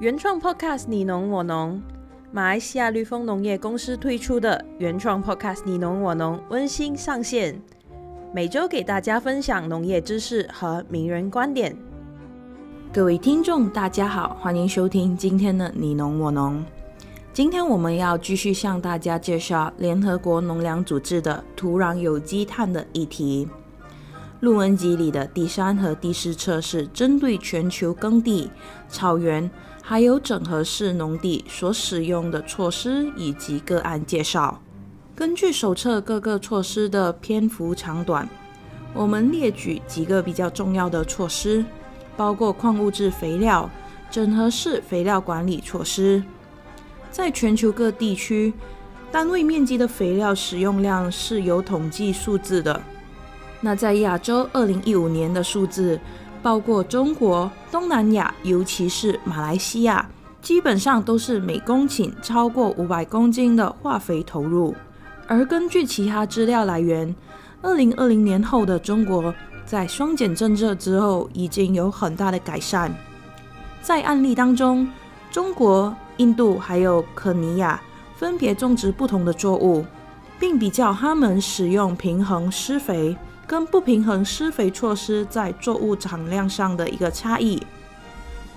[0.00, 1.82] 原创 Podcast 你农我农，
[2.30, 7.60] 马来西亚绿丰农业公司推出的原创 Podcast 你农我农温馨上线，
[8.32, 11.76] 每周给大家分享农业知识和名人观点。
[12.92, 16.64] 各位听众，大家好，欢迎收听今天的你农我农。
[17.32, 23.48] 今天我们要继续向大家介绍联合国农粮组织的土壤有机碳的议题。
[24.40, 28.48] 论文集里的第三和第四册是针对全球耕地、
[28.88, 29.50] 草原
[29.82, 34.60] 还有整合式农地所使用的措施以及个案介绍。
[35.16, 38.28] 根据手册各个措施的篇幅长短，
[38.94, 41.64] 我们列举几个比较重要的措施，
[42.16, 43.68] 包括矿物质肥料、
[44.08, 46.22] 整合式肥料管理措施。
[47.10, 48.52] 在全球各地区，
[49.10, 52.80] 单位面积的肥料使用量是有统计数字的。
[53.60, 55.98] 那在亚洲，二零一五年的数字，
[56.42, 60.08] 包括中国、东南亚，尤其是马来西亚，
[60.40, 64.74] 基本上都是每公顷超过五百公斤的化肥投入。
[65.26, 67.14] 而根据其他资料来源，
[67.60, 69.34] 二零二零年后的中国，
[69.66, 72.94] 在双减政策之后，已经有很大的改善。
[73.82, 74.88] 在案例当中，
[75.32, 77.80] 中国、印度还有肯尼亚
[78.14, 79.84] 分别种植不同的作物，
[80.38, 83.16] 并比较他们使用平衡施肥。
[83.48, 87.60] 跟不平衡施肥措施在作物产量上的一个差异，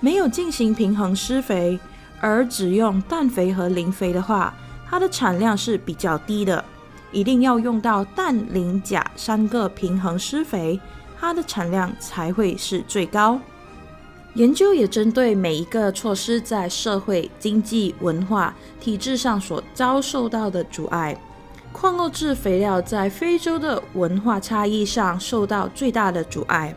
[0.00, 1.80] 没有进行平衡施肥，
[2.20, 4.54] 而只用氮肥和磷肥的话，
[4.86, 6.62] 它的产量是比较低的。
[7.10, 10.78] 一定要用到氮、磷、钾三个平衡施肥，
[11.18, 13.40] 它的产量才会是最高。
[14.34, 21.16] 研究也针对每一个措施在社会、经济、文化、体制上所遭受到的阻碍。
[21.72, 26.74] 矿物质肥料在非洲的文化差异上受到最大的阻碍，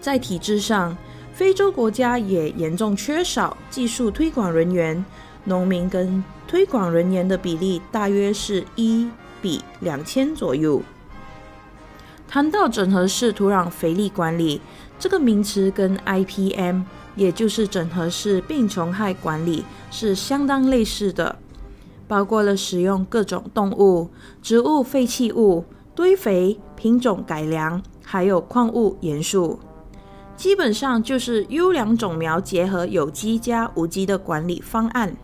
[0.00, 0.96] 在体制上，
[1.32, 5.04] 非洲国家也严重缺少技术推广人员，
[5.44, 9.08] 农民跟推广人员的比例大约是一
[9.40, 10.80] 比两千左右。
[12.28, 14.60] 谈到整合式土壤肥力管理
[14.98, 16.82] 这个名词，跟 IPM，
[17.16, 21.36] 也就是整合式病虫害管理，是相当类似的。
[22.12, 24.10] 包括了使用各种动物、
[24.42, 25.64] 植物废弃物、
[25.94, 29.58] 堆肥、品种改良，还有矿物元素，
[30.36, 35.16] 基本上就是优良种苗结合有机加无机的管理方案。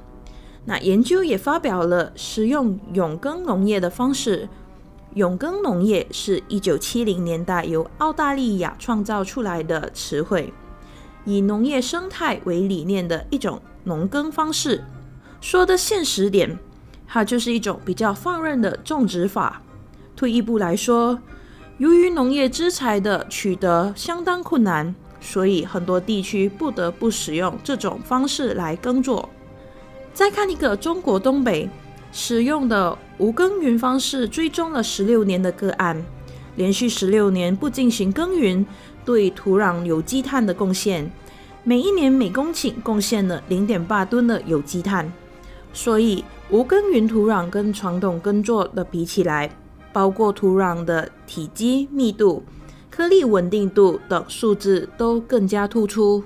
[0.64, 4.48] 那研究也发表了使用永耕农业的方式。
[5.12, 10.54] 永耕农业是一九七零年代由澳大利亚创造出来的词汇，
[11.26, 14.82] 以农业生态为理念的一种农耕方式。
[15.42, 16.58] 说的现实点。
[17.08, 19.62] 它就是一种比较放任的种植法。
[20.14, 21.18] 退一步来说，
[21.78, 29.28] 由于农业资材的取得相当困难，所以很多地区不得不使用这种方式来耕作。
[30.12, 31.70] 再看一个中国东北
[32.12, 36.04] 使用的无耕耘方式，追踪了十六年的个案，
[36.56, 38.66] 连续十六年不进行耕耘，
[39.04, 41.10] 对土壤有机碳的贡献，
[41.62, 45.12] 每一年每公顷贡献了零点八吨的有机碳。
[45.80, 49.48] 所以，无耕耘土壤跟传统耕作的比起来，
[49.92, 52.42] 包括土壤的体积、密度、
[52.90, 56.24] 颗粒稳定度等数字都更加突出。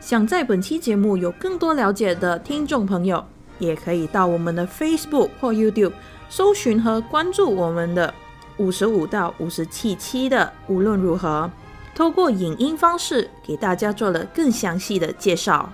[0.00, 3.22] 想在本期节目有更多了解的听众朋友，
[3.58, 5.92] 也可以到我们的 Facebook 或 YouTube
[6.30, 8.14] 搜寻和关注我们的
[8.56, 10.50] 五十五到五十七期的。
[10.66, 11.50] 无论如何，
[11.94, 15.70] 透过影音方式给大家做了更详细的介绍。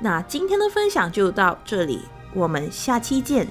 [0.00, 2.00] 那今天的分享就到这里，
[2.32, 3.46] 我们下期见。